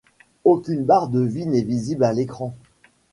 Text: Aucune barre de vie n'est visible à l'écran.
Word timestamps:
Aucune 0.45 0.83
barre 0.83 1.09
de 1.09 1.19
vie 1.19 1.45
n'est 1.45 1.61
visible 1.61 2.03
à 2.03 2.11
l'écran. 2.11 2.55